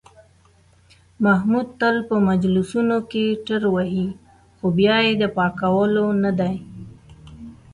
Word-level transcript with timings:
محمود 1.25 1.67
تل 1.79 1.95
په 2.09 2.15
مجلسونو 2.29 2.97
کې 3.11 3.23
ټروهي، 3.45 4.07
خو 4.57 4.65
بیا 4.77 4.97
یې 5.05 5.13
د 5.21 5.23
پاکولو 5.37 6.05
نه 6.23 6.31
دي. 6.39 6.55